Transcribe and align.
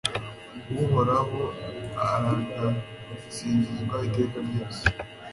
uhoraho 0.83 1.41
aragasingizwa 2.09 3.95
iteka 4.07 4.37
ryose 4.47 4.83